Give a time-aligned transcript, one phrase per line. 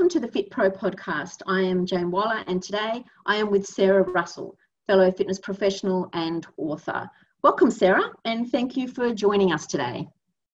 [0.00, 1.42] Welcome to the Fit Pro podcast.
[1.46, 6.46] I am Jane Waller, and today I am with Sarah Russell, fellow fitness professional and
[6.56, 7.06] author.
[7.42, 10.08] Welcome, Sarah, and thank you for joining us today.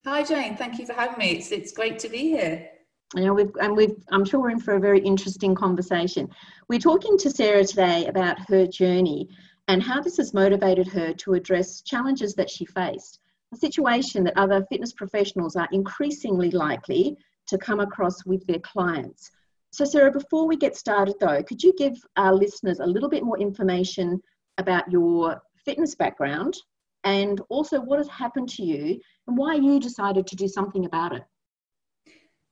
[0.05, 0.57] Hi, Jane.
[0.57, 1.37] Thank you for having me.
[1.37, 2.69] It's, it's great to be here.
[3.15, 6.29] You know, we've, and we've, I'm sure we're in for a very interesting conversation.
[6.69, 9.29] We're talking to Sarah today about her journey
[9.69, 13.21] and how this has motivated her to address challenges that she faced,
[13.55, 19.31] a situation that other fitness professionals are increasingly likely to come across with their clients.
[19.73, 23.23] So, Sarah, before we get started though, could you give our listeners a little bit
[23.23, 24.21] more information
[24.59, 26.57] about your fitness background
[27.05, 31.15] and also what has happened to you and why you decided to do something about
[31.15, 31.23] it?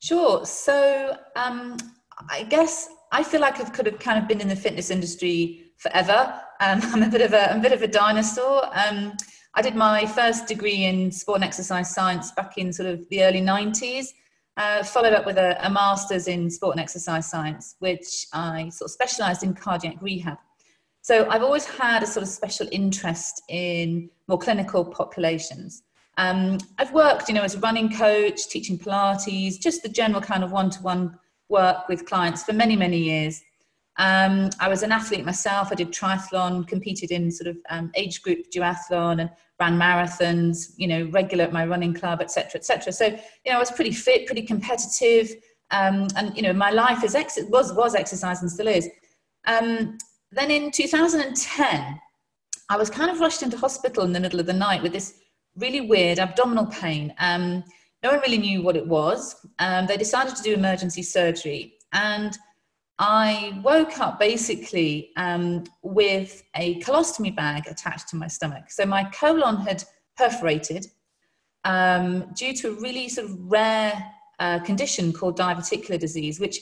[0.00, 0.44] Sure.
[0.44, 1.76] So, um,
[2.30, 5.72] I guess I feel like I've could have kind of been in the fitness industry
[5.78, 6.40] forever.
[6.60, 8.68] Um, I'm a bit of a, I'm a bit of a dinosaur.
[8.76, 9.14] Um,
[9.54, 13.22] I did my first degree in sport and exercise science back in sort of the
[13.22, 14.08] early 90s
[14.56, 18.88] uh, followed up with a, a, master's in sport and exercise science, which I sort
[18.88, 20.38] of specialized in cardiac rehab.
[21.02, 25.83] So I've always had a sort of special interest in more clinical populations.
[26.16, 30.44] Um, I've worked, you know, as a running coach, teaching Pilates, just the general kind
[30.44, 31.18] of one-to-one
[31.48, 33.42] work with clients for many, many years.
[33.96, 35.68] Um, I was an athlete myself.
[35.70, 40.72] I did triathlon, competed in sort of um, age group duathlon, and ran marathons.
[40.76, 42.92] You know, regular at my running club, etc., etc.
[42.92, 45.30] So you know, I was pretty fit, pretty competitive,
[45.70, 48.88] um, and you know, my life is ex- was was exercise and still is.
[49.46, 49.98] Um,
[50.33, 52.00] then in 2010,
[52.70, 55.20] I was kind of rushed into hospital in the middle of the night with this
[55.56, 57.14] really weird abdominal pain.
[57.18, 57.62] Um,
[58.02, 59.46] no one really knew what it was.
[59.60, 62.36] Um, they decided to do emergency surgery, and
[62.98, 68.70] I woke up basically um, with a colostomy bag attached to my stomach.
[68.70, 69.82] So my colon had
[70.16, 70.86] perforated
[71.64, 76.60] um, due to a really sort of rare uh, condition called diverticular disease, which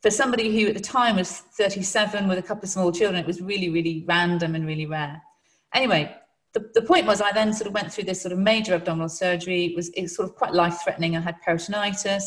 [0.00, 3.26] for somebody who at the time was 37 with a couple of small children, it
[3.26, 5.20] was really, really random and really rare.
[5.74, 6.14] Anyway,
[6.52, 9.08] the, the point was I then sort of went through this sort of major abdominal
[9.08, 9.66] surgery.
[9.66, 11.16] It was, it was sort of quite life threatening.
[11.16, 12.24] I had peritonitis.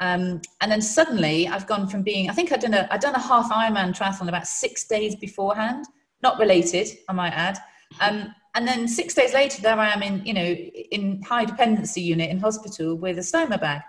[0.00, 3.14] Um, and then suddenly I've gone from being, I think I'd done a, I'd done
[3.14, 5.84] a half Ironman triathlon about six days beforehand,
[6.22, 7.58] not related, I might add.
[8.00, 12.00] Um, and then six days later, there I am in, you know, in high dependency
[12.00, 13.82] unit in hospital with a stoma bag.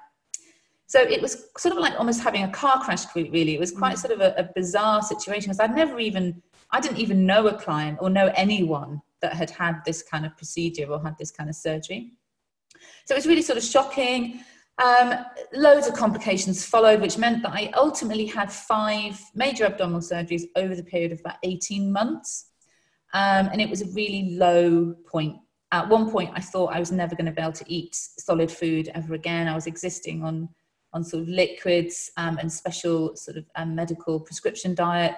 [0.87, 3.55] So it was sort of like almost having a car crash, really.
[3.55, 6.41] It was quite sort of a, a bizarre situation because I'd never even,
[6.71, 10.35] I didn't even know a client or know anyone that had had this kind of
[10.35, 12.11] procedure or had this kind of surgery.
[13.05, 14.41] So it was really sort of shocking.
[14.81, 20.43] Um, loads of complications followed, which meant that I ultimately had five major abdominal surgeries
[20.55, 22.47] over the period of about 18 months.
[23.13, 25.37] Um, and it was a really low point.
[25.71, 28.51] At one point, I thought I was never going to be able to eat solid
[28.51, 29.47] food ever again.
[29.47, 30.49] I was existing on,
[30.93, 35.15] on sort of liquids um, and special sort of um, medical prescription diet.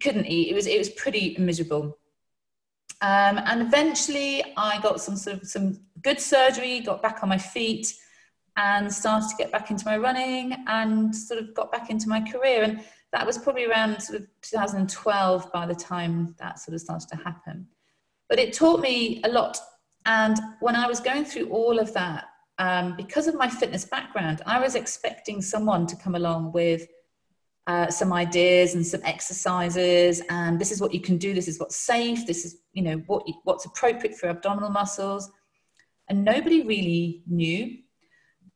[0.00, 0.50] Couldn't eat.
[0.50, 1.98] It was, it was pretty miserable.
[3.00, 7.38] Um, and eventually, I got some sort of some good surgery, got back on my
[7.38, 7.94] feet,
[8.56, 12.20] and started to get back into my running and sort of got back into my
[12.20, 12.62] career.
[12.62, 17.08] And that was probably around sort of 2012 by the time that sort of started
[17.08, 17.66] to happen.
[18.28, 19.58] But it taught me a lot.
[20.06, 22.24] And when I was going through all of that,
[22.58, 26.86] um, because of my fitness background, I was expecting someone to come along with
[27.66, 31.32] uh, some ideas and some exercises, and this is what you can do.
[31.32, 32.26] This is what's safe.
[32.26, 35.30] This is you know what what's appropriate for abdominal muscles,
[36.08, 37.78] and nobody really knew.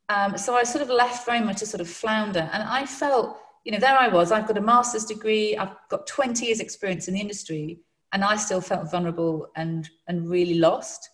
[0.09, 2.49] Um, so I sort of left very much a sort of flounder.
[2.53, 6.07] And I felt, you know, there I was, I've got a master's degree, I've got
[6.07, 7.79] 20 years experience in the industry,
[8.13, 11.09] and I still felt vulnerable and, and really lost.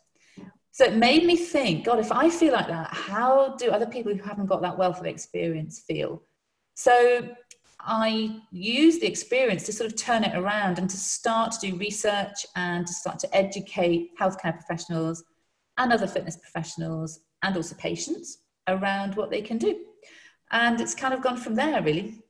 [0.71, 4.13] So it made me think, God, if I feel like that, how do other people
[4.13, 6.21] who haven't got that wealth of experience feel?
[6.75, 7.29] So
[7.79, 11.75] I used the experience to sort of turn it around and to start to do
[11.77, 15.23] research and to start to educate healthcare professionals
[15.77, 19.79] and other fitness professionals and also patients around what they can do.
[20.51, 22.21] And it's kind of gone from there, really.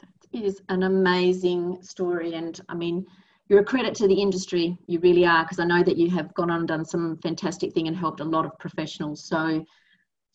[0.00, 2.34] That is an amazing story.
[2.34, 3.06] And I mean,
[3.48, 4.76] you're a credit to the industry.
[4.86, 7.72] You really are, because I know that you have gone on and done some fantastic
[7.74, 9.24] thing and helped a lot of professionals.
[9.24, 9.64] So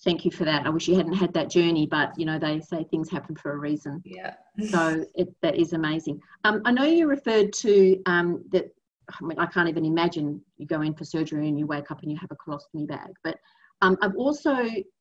[0.04, 0.66] thank you for that.
[0.66, 3.54] I wish you hadn't had that journey, but you know they say things happen for
[3.54, 4.02] a reason.
[4.06, 4.36] Yeah.
[4.70, 6.22] so it, that is amazing.
[6.44, 8.66] Um, I know you referred to um, that.
[9.10, 12.02] I mean, I can't even imagine you go in for surgery and you wake up
[12.02, 13.12] and you have a colostomy bag.
[13.24, 13.38] But
[13.82, 14.56] um, I've also,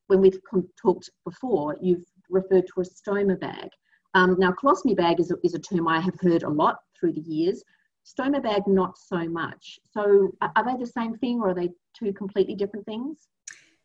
[0.09, 0.39] when we've
[0.81, 3.69] talked before, you've referred to a stoma bag.
[4.15, 7.13] Um, now, colostomy bag is a, is a term I have heard a lot through
[7.13, 7.63] the years.
[8.05, 9.79] Stoma bag, not so much.
[9.91, 13.29] So, are they the same thing, or are they two completely different things?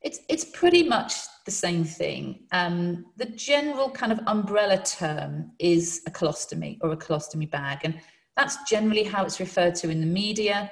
[0.02, 1.14] It's it's pretty much
[1.46, 2.44] the same thing.
[2.52, 8.00] Um, the general kind of umbrella term is a colostomy or a colostomy bag, and
[8.36, 10.72] that's generally how it's referred to in the media.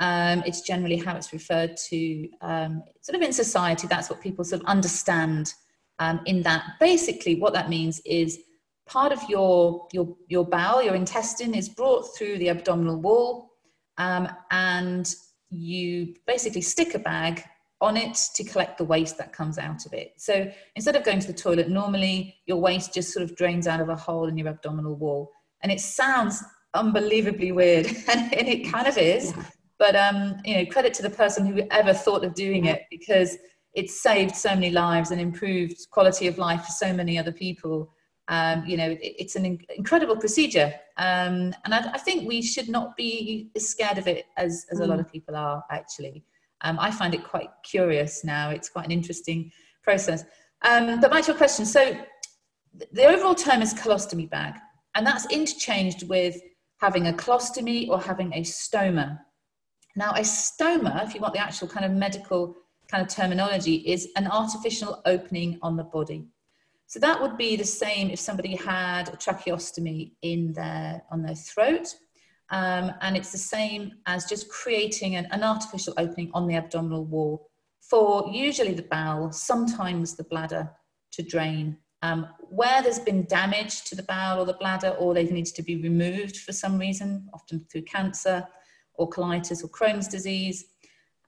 [0.00, 3.86] Um, it's generally how it's referred to um, sort of in society.
[3.86, 5.52] That's what people sort of understand.
[5.98, 8.38] Um, in that, basically, what that means is
[8.86, 13.50] part of your your your bowel, your intestine, is brought through the abdominal wall,
[13.98, 15.12] um, and
[15.50, 17.42] you basically stick a bag
[17.80, 20.12] on it to collect the waste that comes out of it.
[20.16, 23.80] So instead of going to the toilet, normally your waste just sort of drains out
[23.80, 25.30] of a hole in your abdominal wall.
[25.62, 26.42] And it sounds
[26.74, 29.32] unbelievably weird, and, and it kind of is.
[29.78, 33.36] But um, you know, credit to the person who ever thought of doing it because
[33.74, 37.92] it's saved so many lives and improved quality of life for so many other people.
[38.26, 42.42] Um, you know, it, it's an in- incredible procedure, um, and I, I, think we
[42.42, 45.00] should not be as scared of it as, as a lot mm.
[45.00, 46.24] of people are actually.
[46.60, 48.50] Um, I find it quite curious now.
[48.50, 49.50] It's quite an interesting
[49.82, 50.24] process.
[50.62, 51.64] Um, but back to your question.
[51.64, 51.96] So
[52.92, 54.54] the overall term is colostomy bag,
[54.94, 56.36] and that's interchanged with
[56.78, 59.18] having a colostomy or having a stoma.
[59.96, 62.56] Now, a stoma, if you want the actual kind of medical
[62.88, 66.26] kind of terminology, is an artificial opening on the body.
[66.86, 71.34] So that would be the same if somebody had a tracheostomy in their on their
[71.34, 71.94] throat
[72.50, 77.04] um, and it's the same as just creating an, an, artificial opening on the abdominal
[77.04, 77.50] wall
[77.80, 80.70] for usually the bowel, sometimes the bladder
[81.12, 81.76] to drain.
[82.00, 85.62] Um, where there's been damage to the bowel or the bladder, or they've needed to
[85.62, 88.46] be removed for some reason, often through cancer
[88.98, 90.66] or colitis or Crohn's disease.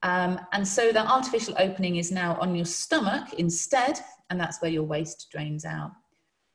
[0.03, 4.71] Um, and so the artificial opening is now on your stomach instead, and that's where
[4.71, 5.91] your waste drains out.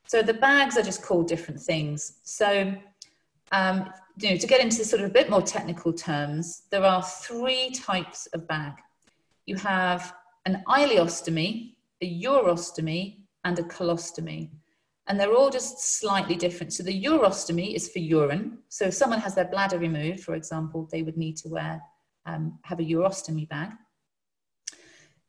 [0.06, 2.18] So the bags are just called different things.
[2.22, 2.74] So
[3.52, 7.02] um, you know, to get into sort of a bit more technical terms, there are
[7.02, 8.74] three types of bag.
[9.46, 10.14] You have
[10.46, 14.50] an ileostomy, a urostomy, and a colostomy.
[15.08, 16.72] And they're all just slightly different.
[16.72, 18.58] So the urostomy is for urine.
[18.68, 21.80] So if someone has their bladder removed, for example, they would need to wear,
[22.26, 23.70] um, have a urostomy bag.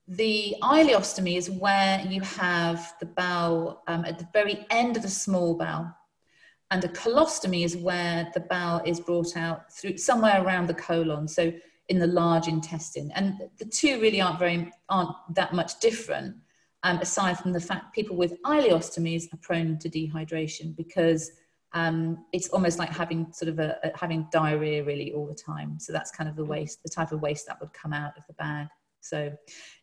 [0.07, 5.09] The ileostomy is where you have the bowel um, at the very end of the
[5.09, 5.93] small bowel.
[6.71, 11.27] And a colostomy is where the bowel is brought out through somewhere around the colon,
[11.27, 11.53] so
[11.89, 13.11] in the large intestine.
[13.15, 16.35] And the two really aren't very aren't that much different,
[16.83, 21.31] um, aside from the fact people with ileostomies are prone to dehydration because
[21.73, 25.79] um, it's almost like having sort of a, a, having diarrhea really all the time.
[25.79, 28.23] So that's kind of the waste, the type of waste that would come out of
[28.27, 28.67] the bag.
[29.01, 29.31] So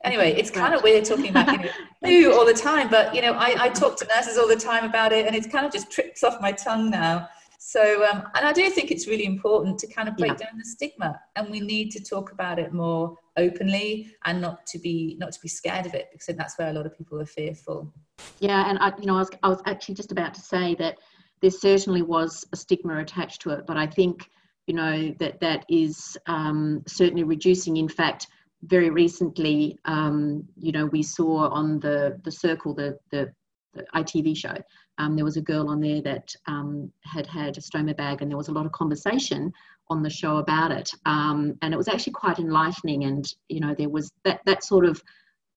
[0.02, 1.70] anyway, it's kind of weird talking about you know
[2.04, 4.84] poo all the time, but you know I, I talk to nurses all the time
[4.84, 7.28] about it, and it's kind of just trips off my tongue now.
[7.58, 10.46] So um, and I do think it's really important to kind of break yeah.
[10.46, 14.78] down the stigma, and we need to talk about it more openly and not to
[14.78, 17.26] be not to be scared of it because that's where a lot of people are
[17.26, 17.92] fearful.
[18.40, 20.98] Yeah, and I you know I was I was actually just about to say that
[21.40, 24.28] there certainly was a stigma attached to it, but I think
[24.66, 27.76] you know that that is um, certainly reducing.
[27.76, 28.26] In fact
[28.66, 33.32] very recently, um, you know, we saw on the the Circle, the the,
[33.74, 34.56] the ITV show,
[34.98, 38.30] um, there was a girl on there that um, had had a stoma bag, and
[38.30, 39.52] there was a lot of conversation
[39.90, 43.04] on the show about it, um, and it was actually quite enlightening.
[43.04, 45.02] And you know, there was that that sort of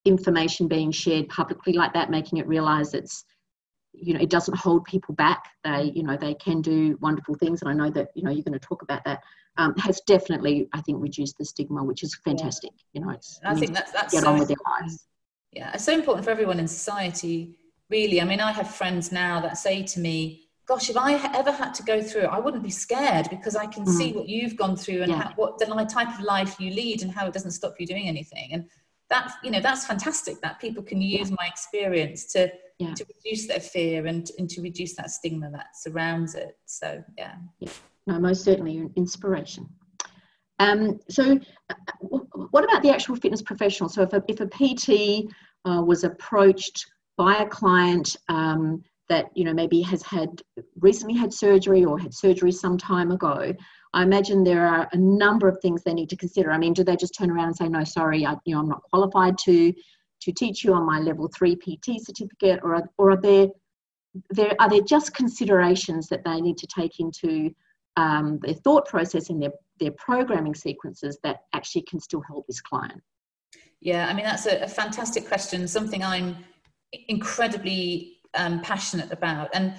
[0.05, 3.25] information being shared publicly like that, making it realise it's
[3.93, 7.63] you know it doesn't hold people back they you know they can do wonderful things
[7.63, 9.23] and i know that you know you're going to talk about that
[9.57, 12.71] um, has definitely, I think, reduced the stigma, which is fantastic.
[12.93, 13.01] Yeah.
[13.01, 15.07] You know, it's I think that's that's get so on with their lives.
[15.51, 17.55] Yeah, it's so important for everyone in society.
[17.89, 21.51] Really, I mean, I have friends now that say to me, "Gosh, if I ever
[21.51, 23.97] had to go through it, I wouldn't be scared because I can mm.
[23.97, 25.23] see what you've gone through and yeah.
[25.23, 28.07] how, what the type of life you lead and how it doesn't stop you doing
[28.07, 28.65] anything." And
[29.09, 30.41] that, you know, that's fantastic.
[30.41, 31.35] That people can use yeah.
[31.39, 32.93] my experience to yeah.
[32.93, 36.57] to reduce their fear and, and to reduce that stigma that surrounds it.
[36.65, 37.35] So, yeah.
[37.59, 37.69] yeah
[38.05, 39.67] no, most certainly an inspiration.
[40.59, 41.39] Um, so,
[41.69, 41.73] uh,
[42.49, 43.89] what about the actual fitness professional?
[43.89, 45.31] So, if a, if a PT
[45.65, 46.85] uh, was approached
[47.17, 50.41] by a client um, that you know maybe has had
[50.79, 53.53] recently had surgery or had surgery some time ago,
[53.93, 56.51] I imagine there are a number of things they need to consider.
[56.51, 58.69] I mean, do they just turn around and say, "No, sorry, I, you know, I'm
[58.69, 59.73] not qualified to
[60.19, 63.47] to teach you on my level three PT certificate, or are, or are there
[64.29, 67.51] there are there just considerations that they need to take into
[67.95, 72.61] um, their thought process and their their programming sequences that actually can still help this
[72.61, 73.01] client?
[73.79, 75.67] Yeah, I mean that's a, a fantastic question.
[75.67, 76.35] Something I'm
[77.07, 79.75] incredibly um, passionate about, and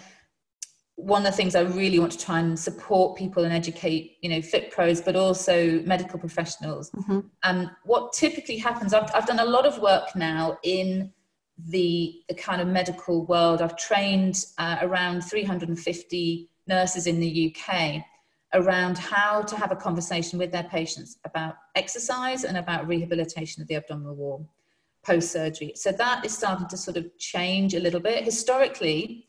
[0.99, 4.29] one of the things I really want to try and support people and educate, you
[4.29, 6.91] know, fit pros, but also medical professionals.
[6.91, 7.21] Mm-hmm.
[7.45, 11.13] Um, what typically happens, I've, I've done a lot of work now in
[11.69, 13.63] the, the kind of medical world.
[13.63, 18.03] I've trained uh, around 350 nurses in the UK
[18.55, 23.69] around how to have a conversation with their patients about exercise and about rehabilitation of
[23.69, 24.49] the abdominal wall
[25.09, 25.73] post surgery.
[25.75, 28.25] So that is starting to sort of change a little bit.
[28.25, 29.29] Historically,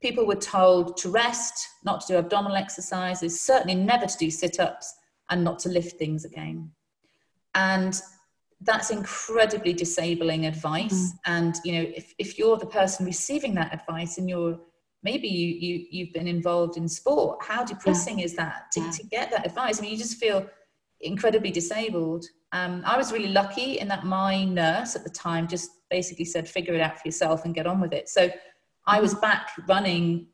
[0.00, 4.58] people were told to rest, not to do abdominal exercises, certainly never to do sit
[4.58, 4.86] ups,
[5.28, 6.70] and not to lift things again.
[7.54, 8.00] And
[8.62, 11.12] that's incredibly disabling advice.
[11.12, 11.18] Mm.
[11.26, 14.58] And you know, if, if you're the person receiving that advice and you're
[15.02, 18.24] maybe you, you you've been involved in sport, how depressing yeah.
[18.24, 18.90] is that to, yeah.
[18.90, 19.78] to get that advice?
[19.78, 20.46] I mean, you just feel
[21.00, 22.24] incredibly disabled.
[22.52, 26.48] Um, I was really lucky in that my nurse at the time just basically said,
[26.48, 28.08] figure it out for yourself and get on with it.
[28.08, 28.30] So
[28.86, 30.28] I was back running,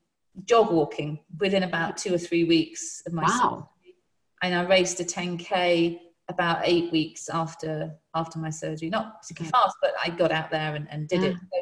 [0.45, 3.69] jog walking within about two or three weeks of my wow.
[3.79, 3.95] surgery.
[4.43, 8.91] And I raced a 10K about eight weeks after after my surgery.
[8.91, 11.29] Not particularly fast, but I got out there and, and did yeah.
[11.29, 11.35] it.
[11.35, 11.61] So,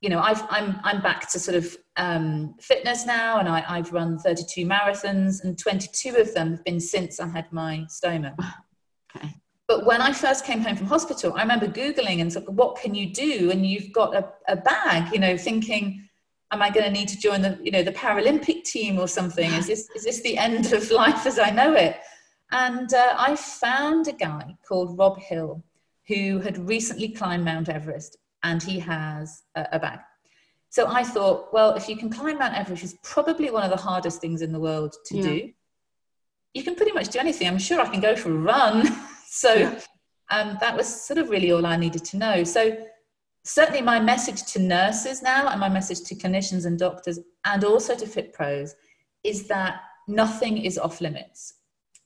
[0.00, 3.92] you know, I've, I'm I'm back to sort of um, fitness now, and I, I've
[3.92, 8.34] run 32 marathons, and 22 of them have been since I had my stoma.
[9.14, 9.34] Okay.
[9.66, 12.94] But when I first came home from hospital, I remember Googling and said, what can
[12.94, 13.50] you do?
[13.50, 16.08] And you've got a, a bag, you know, thinking,
[16.50, 19.52] am I going to need to join the you know the Paralympic team or something?
[19.52, 21.96] Is this is this the end of life as I know it?
[22.50, 25.62] And uh, I found a guy called Rob Hill
[26.06, 30.00] who had recently climbed Mount Everest, and he has a, a bag.
[30.70, 33.70] So I thought, well, if you can climb Mount Everest, which is probably one of
[33.70, 35.22] the hardest things in the world to yeah.
[35.22, 35.50] do,
[36.54, 37.48] you can pretty much do anything.
[37.48, 38.86] I'm sure I can go for a run.
[39.26, 39.80] so yeah.
[40.30, 42.44] um, that was sort of really all I needed to know.
[42.44, 42.76] So
[43.48, 47.94] certainly my message to nurses now and my message to clinicians and doctors and also
[47.94, 48.74] to fit pros
[49.24, 51.54] is that nothing is off limits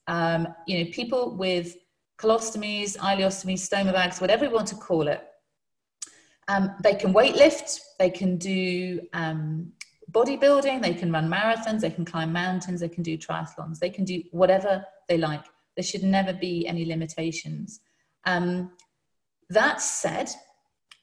[0.06, 1.76] um, you know people with
[2.18, 5.24] colostomies ileostomies stoma bags whatever you want to call it
[6.52, 9.72] um, they can weightlift, they can do um,
[10.10, 14.04] bodybuilding they can run marathons they can climb mountains they can do triathlons they can
[14.04, 15.44] do whatever they like
[15.74, 17.80] there should never be any limitations
[18.26, 18.70] um,
[19.48, 20.28] that said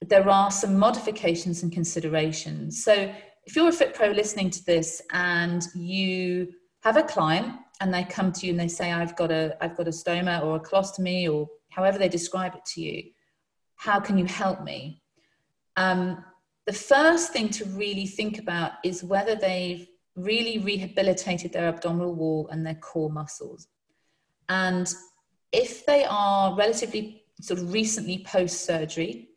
[0.01, 2.83] there are some modifications and considerations.
[2.83, 3.13] So
[3.45, 6.53] if you're a Fit Pro listening to this and you
[6.83, 9.75] have a client and they come to you and they say, I've got a, I've
[9.75, 13.11] got a stoma or a colostomy or however they describe it to you,
[13.75, 15.01] how can you help me?
[15.79, 16.25] Um,
[16.67, 22.49] the first thing to really think about is whether they've really rehabilitated their abdominal wall
[22.51, 23.69] and their core muscles.
[24.49, 24.93] And
[25.53, 29.29] if they are relatively sort of recently post surgery,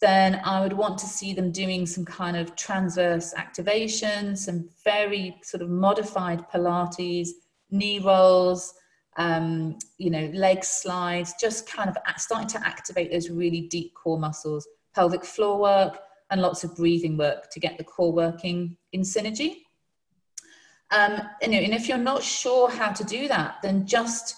[0.00, 5.40] then I would want to see them doing some kind of transverse activation, some very
[5.42, 7.30] sort of modified Pilates,
[7.72, 8.72] knee rolls,
[9.16, 14.20] um, you know, leg slides, just kind of starting to activate those really deep core
[14.20, 19.02] muscles, pelvic floor work, and lots of breathing work to get the core working in
[19.02, 19.62] synergy.
[20.92, 24.36] Um, and, and if you're not sure how to do that, then just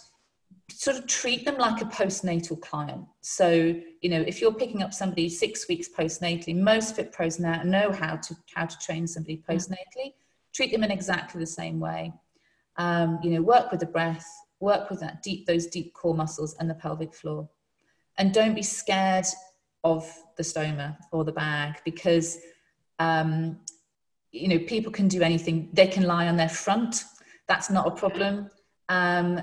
[0.71, 3.05] sort of treat them like a postnatal client.
[3.21, 7.63] So, you know, if you're picking up somebody six weeks postnatally, most fit pros now
[7.63, 10.15] know how to how to train somebody postnatally.
[10.53, 12.13] Treat them in exactly the same way.
[12.77, 14.27] Um, you know, work with the breath,
[14.61, 17.49] work with that deep those deep core muscles and the pelvic floor,
[18.19, 19.27] and don't be scared
[19.85, 22.39] of the stoma or the bag because
[22.99, 23.59] um,
[24.31, 25.69] you know people can do anything.
[25.73, 27.05] They can lie on their front.
[27.49, 28.51] That's not a problem.
[28.89, 29.41] Um,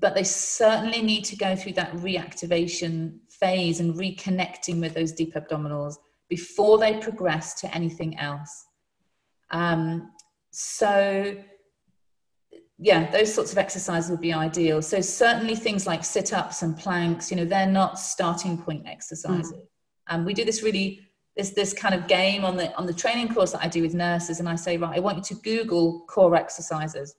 [0.00, 5.34] but they certainly need to go through that reactivation phase and reconnecting with those deep
[5.34, 5.96] abdominals
[6.28, 8.66] before they progress to anything else.
[9.50, 10.12] Um,
[10.50, 11.36] so,
[12.82, 14.82] yeah, those sorts of exercises would be ideal.
[14.82, 19.52] So, certainly things like sit ups and planks, you know, they're not starting point exercises.
[19.52, 19.66] Mm.
[20.08, 21.00] And we do this really
[21.36, 23.94] this this kind of game on the on the training course that I do with
[23.94, 27.14] nurses, and I say, right, I want you to Google core exercises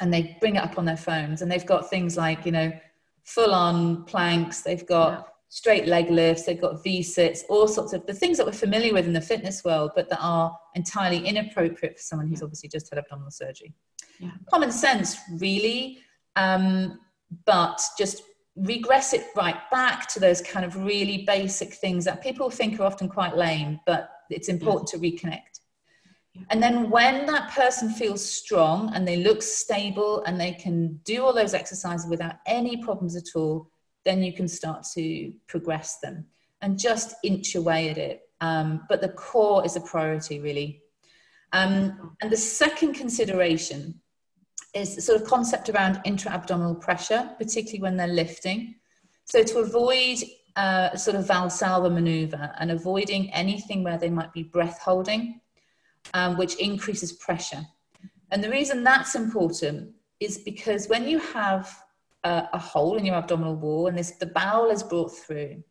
[0.00, 2.72] and they bring it up on their phones and they've got things like you know
[3.24, 5.22] full on planks they've got yeah.
[5.48, 8.92] straight leg lifts they've got v sits all sorts of the things that we're familiar
[8.92, 12.88] with in the fitness world but that are entirely inappropriate for someone who's obviously just
[12.90, 13.72] had abdominal surgery
[14.18, 14.30] yeah.
[14.50, 15.98] common sense really
[16.36, 17.00] um,
[17.44, 18.22] but just
[18.56, 22.84] regress it right back to those kind of really basic things that people think are
[22.84, 25.60] often quite lame, but it's important to reconnect.
[26.50, 31.24] And then when that person feels strong and they look stable and they can do
[31.24, 33.70] all those exercises without any problems at all,
[34.04, 36.26] then you can start to progress them
[36.60, 38.22] and just inch away at it.
[38.40, 40.82] Um, but the core is a priority, really.
[41.52, 44.00] Um, and the second consideration
[44.76, 48.74] is the sort of concept around intra-abdominal pressure, particularly when they're lifting.
[49.24, 50.18] So to avoid
[50.56, 55.40] uh, sort of Valsalva maneuver and avoiding anything where they might be breath holding,
[56.14, 57.64] um, which increases pressure.
[58.30, 59.90] And the reason that's important
[60.20, 61.74] is because when you have
[62.24, 65.62] a, a hole in your abdominal wall and this, the bowel is brought through,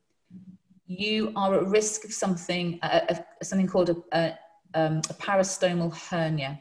[0.88, 4.38] you are at risk of something, uh, something called a, a,
[4.74, 6.60] um, a peristomal hernia.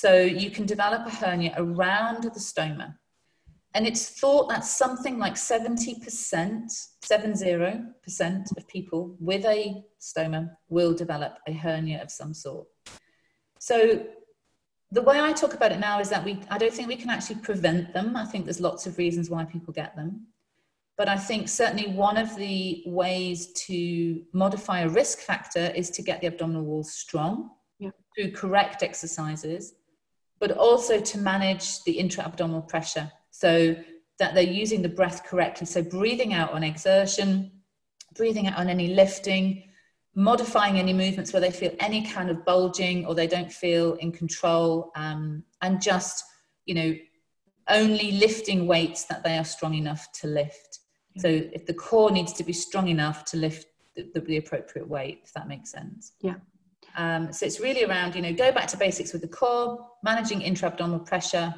[0.00, 2.94] So you can develop a hernia around the stoma.
[3.74, 11.38] And it's thought that something like 70%, 70% of people with a stoma will develop
[11.48, 12.68] a hernia of some sort.
[13.58, 14.06] So
[14.92, 17.10] the way I talk about it now is that we, I don't think we can
[17.10, 18.16] actually prevent them.
[18.16, 20.28] I think there's lots of reasons why people get them.
[20.96, 26.02] But I think certainly one of the ways to modify a risk factor is to
[26.02, 27.50] get the abdominal wall strong
[27.80, 27.90] yeah.
[28.14, 29.74] through correct exercises,
[30.40, 33.76] but also to manage the intra abdominal pressure so
[34.18, 35.66] that they're using the breath correctly.
[35.66, 37.50] So breathing out on exertion,
[38.16, 39.64] breathing out on any lifting,
[40.14, 44.10] modifying any movements where they feel any kind of bulging or they don't feel in
[44.10, 46.24] control, um, and just,
[46.66, 46.94] you know,
[47.68, 50.80] only lifting weights that they are strong enough to lift.
[51.18, 54.88] So if the core needs to be strong enough to lift the, the, the appropriate
[54.88, 56.12] weight, if that makes sense.
[56.20, 56.36] Yeah.
[56.96, 60.42] Um, so it's really around, you know, go back to basics with the core, managing
[60.42, 61.54] intra-abdominal pressure,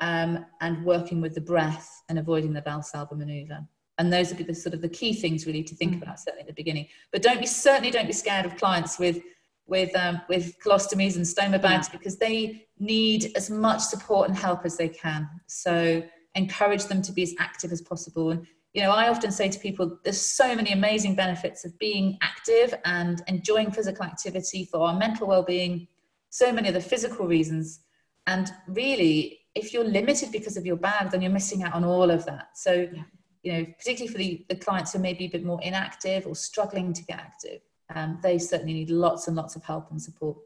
[0.00, 3.60] um, and working with the breath and avoiding the Valsalva maneuver.
[3.98, 6.02] And those are the sort of the key things really to think mm.
[6.02, 6.88] about certainly at the beginning.
[7.12, 9.20] But don't be certainly don't be scared of clients with
[9.66, 11.98] with um, with colostomies and stoma bags yeah.
[11.98, 15.28] because they need as much support and help as they can.
[15.46, 16.02] So
[16.34, 18.30] encourage them to be as active as possible.
[18.30, 22.18] And you know, I often say to people, there's so many amazing benefits of being
[22.20, 25.86] active and enjoying physical activity for our mental well-being.
[26.30, 27.80] So many of the physical reasons,
[28.26, 32.10] and really if you're limited because of your bag, then you're missing out on all
[32.10, 32.48] of that.
[32.56, 33.02] So, yeah.
[33.42, 36.34] you know, particularly for the, the clients who may be a bit more inactive or
[36.34, 37.60] struggling to get active,
[37.94, 40.36] um, they certainly need lots and lots of help and support.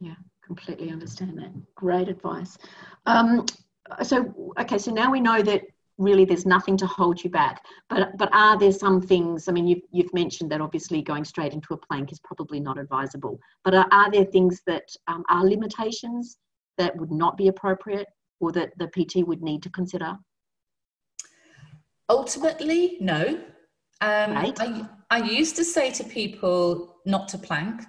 [0.00, 1.52] Yeah, completely understand that.
[1.74, 2.58] Great advice.
[3.06, 3.46] Um,
[4.02, 5.62] so, okay, so now we know that
[5.98, 9.66] really there's nothing to hold you back but but are there some things i mean
[9.66, 13.74] you've, you've mentioned that obviously going straight into a plank is probably not advisable but
[13.74, 16.36] are, are there things that um, are limitations
[16.78, 18.06] that would not be appropriate
[18.40, 20.16] or that the PT would need to consider?
[22.08, 23.40] Ultimately, no.
[24.00, 24.56] Um, right.
[24.60, 27.82] I, I used to say to people not to plank,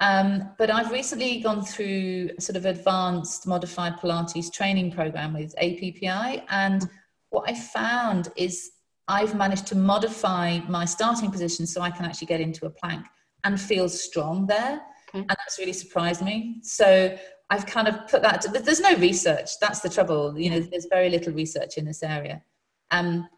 [0.00, 5.54] um, but I've recently gone through a sort of advanced modified Pilates training program with
[5.56, 6.88] APPI, and
[7.32, 8.70] what I found is
[9.08, 13.04] I've managed to modify my starting position so I can actually get into a plank
[13.44, 14.80] and feel strong there.
[15.08, 15.18] Okay.
[15.18, 16.60] And that's really surprised me.
[16.62, 17.16] So
[17.50, 18.42] I've kind of put that.
[18.42, 19.58] To, there's no research.
[19.60, 20.38] That's the trouble.
[20.38, 22.42] You know, there's very little research in this area.
[22.90, 23.28] Um,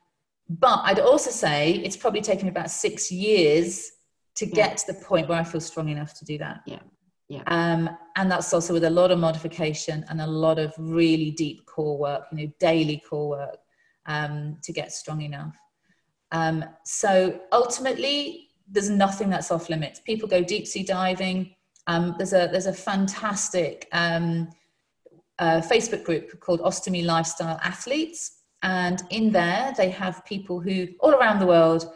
[0.49, 3.91] but I'd also say it's probably taken about six years
[4.37, 6.61] to get to the point where I feel strong enough to do that.
[6.67, 6.81] Yeah.
[7.29, 7.43] Yeah.
[7.47, 11.65] Um, and that's also with a lot of modification and a lot of really deep
[11.65, 13.57] core work, you know, daily core work
[14.07, 15.57] um, to get strong enough.
[16.33, 20.01] Um, so ultimately, there's nothing that's off limits.
[20.01, 21.55] People go deep sea diving,
[21.87, 24.49] um, there's a there's a fantastic um,
[25.39, 31.15] uh, Facebook group called Ostomy Lifestyle Athletes, and in there they have people who all
[31.15, 31.93] around the world,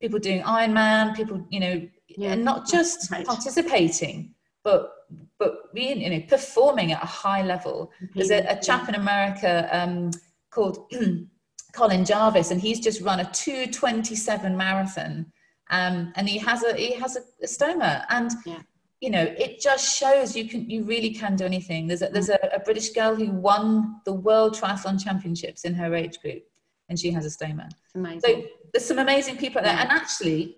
[0.00, 3.26] people doing Ironman, people you know, yeah, and not just right.
[3.26, 4.92] participating, but
[5.38, 7.90] but being you know performing at a high level.
[8.14, 10.10] There's a, a chap in America um,
[10.50, 10.92] called
[11.72, 15.32] Colin Jarvis, and he's just run a 227 marathon.
[15.70, 18.62] Um, and he has a he has a, a stoma, and yeah
[19.00, 22.28] you know it just shows you can you really can do anything there's a, there's
[22.28, 26.42] a, a, british girl who won the world triathlon championships in her age group
[26.88, 28.20] and she has a stoma amazing.
[28.20, 29.82] so there's some amazing people there yeah.
[29.82, 30.56] and actually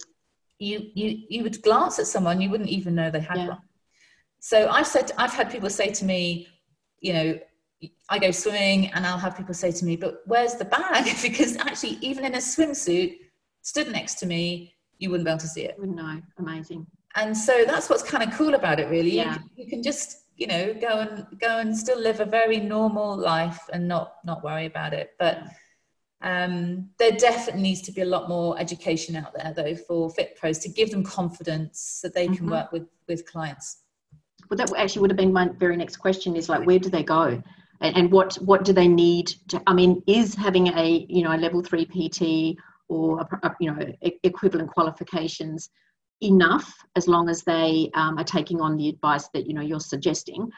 [0.59, 3.49] you you you would glance at someone you wouldn't even know they had yeah.
[3.49, 3.63] one
[4.41, 6.49] so i've said i've had people say to me
[7.01, 7.39] you know
[8.09, 11.05] i go swimming and i'll have people say to me but where's the bag?
[11.23, 13.19] Because actually even in a swimsuit
[13.63, 15.77] stood next to me you wouldn't be able to see it.
[15.79, 16.87] No amazing.
[17.17, 19.17] And so that's what's kind of cool about it really.
[19.17, 19.35] Yeah.
[19.35, 22.59] you, can, you can just you know go and go and still live a very
[22.59, 25.11] normal life and not not worry about it.
[25.19, 25.43] But
[26.23, 30.37] Um, there definitely needs to be a lot more education out there, though, for fit
[30.37, 32.51] pros to give them confidence that they can mm-hmm.
[32.51, 33.79] work with with clients.
[34.49, 37.03] Well, that actually would have been my very next question: is like, where do they
[37.03, 37.43] go,
[37.83, 39.63] and, and what what do they need to?
[39.67, 42.57] I mean, is having a you know a level three PT
[42.89, 43.79] or a, a, you know
[44.23, 45.71] equivalent qualifications
[46.21, 49.81] enough as long as they um, are taking on the advice that you know you're
[49.81, 50.51] suggesting,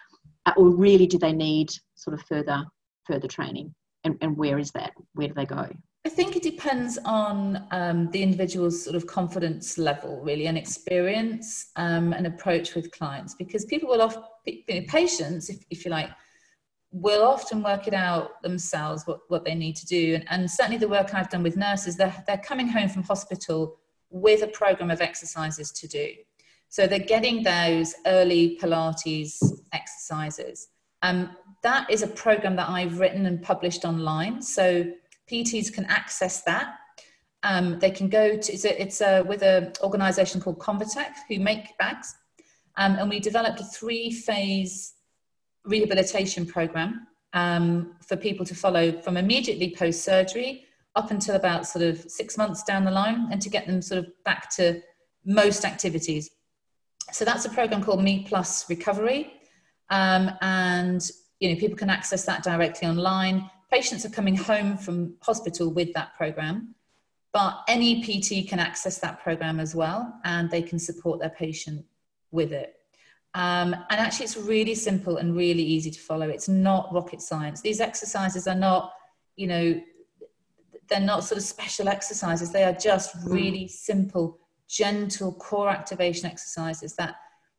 [0.47, 2.65] uh, or really do they need sort of further
[3.07, 3.75] further training?
[4.05, 4.93] and, and where is that?
[5.15, 5.67] Where do they go?
[6.07, 11.71] I think it depends on um, the individual's sort of confidence level, really, and experience
[11.77, 13.35] um, and approach with clients.
[13.35, 14.23] Because people will often,
[14.87, 16.11] patients, if, if you like,
[16.95, 20.15] will often work it out themselves what, what they need to do.
[20.15, 23.77] And, and certainly the work I've done with nurses, they're, they're coming home from hospital
[24.11, 26.13] with a program of exercises to do.
[26.69, 30.69] So they're getting those early Pilates exercises.
[31.03, 34.41] Um, that is a program that I've written and published online.
[34.41, 34.93] So
[35.31, 36.77] PTs can access that.
[37.43, 41.41] Um, they can go to, it's, a, it's a, with an organization called ConvaTec who
[41.41, 42.15] make bags.
[42.77, 44.94] Um, and we developed a three phase
[45.65, 51.85] rehabilitation program um, for people to follow from immediately post surgery up until about sort
[51.85, 54.81] of six months down the line and to get them sort of back to
[55.25, 56.31] most activities.
[57.13, 59.33] So that's a program called Me Plus Recovery.
[59.91, 61.09] Um, and
[61.41, 63.51] you know, people can access that directly online.
[63.71, 66.75] Patients are coming home from hospital with that program,
[67.33, 71.85] but any PT can access that program as well, and they can support their patient
[72.31, 72.74] with it.
[73.35, 76.29] Um, and actually, it's really simple and really easy to follow.
[76.29, 77.61] It's not rocket science.
[77.61, 78.93] These exercises are not,
[79.37, 79.81] you know,
[80.89, 82.53] they're not sort of special exercises.
[82.53, 83.33] They are just mm.
[83.33, 87.17] really simple, gentle core activation exercises that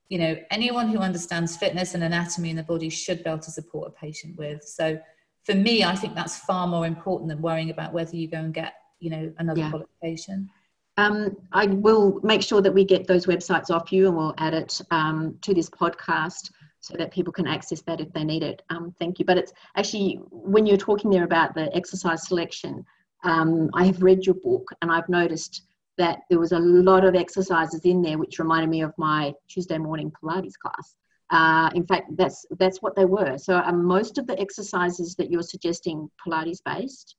[0.10, 3.52] you know anyone who understands fitness and anatomy in the body should be able to
[3.52, 5.00] support a patient with so
[5.44, 8.54] for me i think that's far more important than worrying about whether you go and
[8.54, 9.70] get you know another yeah.
[9.70, 10.50] qualification
[10.98, 14.54] um, I will make sure that we get those websites off you and we'll add
[14.54, 18.62] it um, to this podcast so that people can access that if they need it.
[18.70, 19.26] Um, thank you.
[19.26, 22.86] But it's actually, when you're talking there about the exercise selection,
[23.24, 25.64] um, I have read your book and I've noticed
[25.98, 29.78] that there was a lot of exercises in there which reminded me of my Tuesday
[29.78, 30.96] morning Pilates class.
[31.32, 33.38] Uh, in fact, that's that's what they were.
[33.38, 37.16] So, are most of the exercises that you're suggesting Pilates based?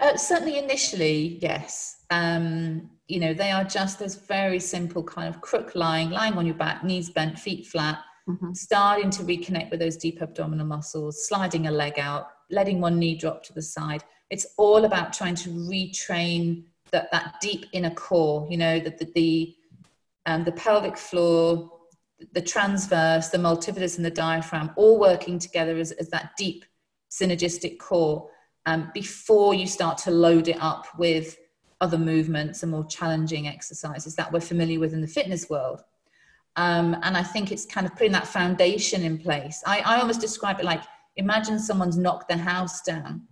[0.00, 2.04] Uh, certainly, initially, yes.
[2.10, 6.46] Um, you know, they are just this very simple kind of crook lying, lying on
[6.46, 8.52] your back, knees bent, feet flat, mm-hmm.
[8.52, 13.14] starting to reconnect with those deep abdominal muscles, sliding a leg out, letting one knee
[13.14, 14.02] drop to the side.
[14.30, 19.10] It's all about trying to retrain that that deep inner core you know that the
[19.14, 19.54] the,
[20.26, 21.70] um, the pelvic floor
[22.32, 26.64] the transverse the multifidus and the diaphragm all working together as, as that deep
[27.10, 28.28] synergistic core
[28.66, 31.38] um, before you start to load it up with
[31.80, 35.82] other movements and more challenging exercises that we're familiar with in the fitness world.
[36.56, 39.62] Um, and i think it's kind of putting that foundation in place.
[39.66, 40.82] I, I almost describe it like
[41.16, 43.22] imagine someone's knocked their house down.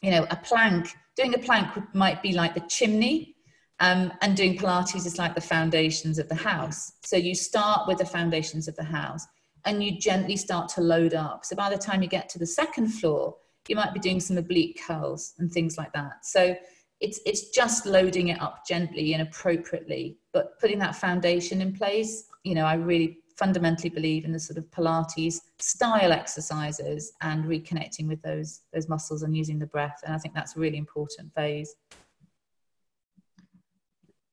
[0.00, 3.36] You know a plank doing a plank might be like the chimney
[3.80, 6.92] um, and doing pilates is like the foundations of the house.
[7.04, 9.26] So you start with the foundations of the house
[9.64, 11.44] and you gently start to load up.
[11.44, 13.36] So by the time you get to the second floor
[13.68, 16.54] you might be doing some oblique curls and things like that so
[17.00, 22.24] it's it's just loading it up gently and appropriately but putting that foundation in place
[22.44, 28.06] you know i really fundamentally believe in the sort of Pilates style exercises and reconnecting
[28.06, 30.00] with those those muscles and using the breath.
[30.04, 31.74] And I think that's a really important phase.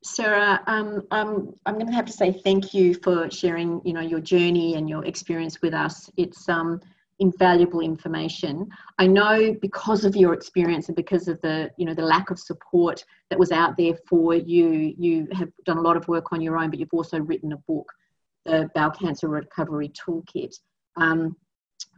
[0.04, 4.00] Sarah, um, I'm, I'm going to have to say thank you for sharing, you know,
[4.00, 6.10] your journey and your experience with us.
[6.16, 6.80] It's um,
[7.20, 8.68] invaluable information.
[8.98, 12.40] I know because of your experience and because of the, you know, the lack of
[12.40, 16.42] support that was out there for you, you have done a lot of work on
[16.42, 17.92] your own, but you've also written a book
[18.46, 20.56] the Bowel Cancer Recovery Toolkit,
[20.96, 21.36] um,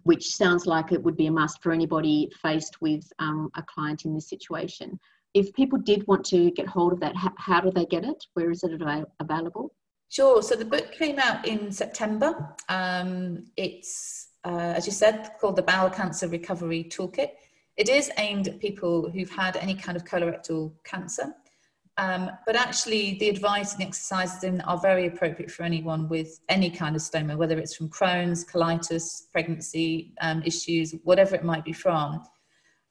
[0.03, 4.05] which sounds like it would be a must for anybody faced with um, a client
[4.05, 4.99] in this situation.
[5.33, 8.25] If people did want to get hold of that, how, how do they get it?
[8.33, 8.71] Where is it
[9.19, 9.73] available?
[10.09, 10.41] Sure.
[10.41, 12.53] So the book came out in September.
[12.67, 17.31] Um, it's, uh, as you said, called the Bowel Cancer Recovery Toolkit.
[17.77, 21.33] It is aimed at people who've had any kind of colorectal cancer.
[21.97, 26.69] Um, but actually, the advice and exercises in are very appropriate for anyone with any
[26.69, 31.73] kind of stoma, whether it's from Crohn's, colitis, pregnancy um, issues, whatever it might be
[31.73, 32.23] from.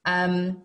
[0.05, 0.63] Um,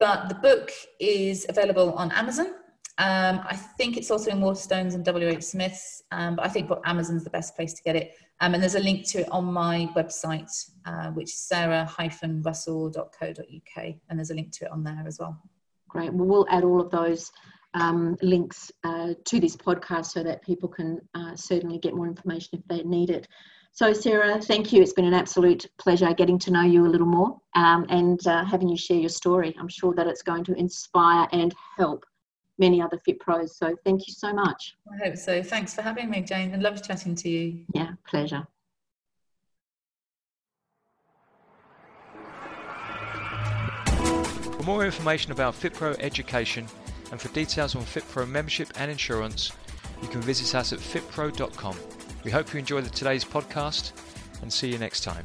[0.00, 2.54] but the book is available on Amazon
[2.98, 7.22] Um, I think it's also in Waterstones and WH Smith's, um, but I think Amazon's
[7.22, 8.14] the best place to get it.
[8.40, 10.50] Um, and there's a link to it on my website,
[10.86, 15.42] uh, which is sarah-russell.co.uk, and there's a link to it on there as well.
[15.88, 16.12] Great.
[16.12, 17.32] Well, we'll add all of those
[17.74, 22.58] um, links uh, to this podcast so that people can uh, certainly get more information
[22.58, 23.26] if they need it.
[23.72, 24.82] So, Sarah, thank you.
[24.82, 28.44] It's been an absolute pleasure getting to know you a little more um, and uh,
[28.44, 29.54] having you share your story.
[29.58, 32.04] I'm sure that it's going to inspire and help
[32.58, 33.56] many other Fit Pros.
[33.56, 34.76] So, thank you so much.
[34.92, 35.42] I hope so.
[35.42, 36.54] Thanks for having me, Jane.
[36.54, 37.60] I love chatting to you.
[37.74, 38.46] Yeah, pleasure.
[43.86, 46.66] For more information about FitPro education
[47.10, 49.52] and for details on FitPro membership and insurance,
[50.02, 51.76] you can visit us at fitpro.com.
[52.24, 53.92] We hope you enjoyed today's podcast
[54.42, 55.24] and see you next time.